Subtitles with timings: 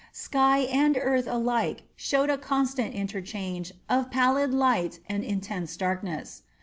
[0.13, 6.41] Sky and earth alike showed a constant interchange of pallid light and intense darkness.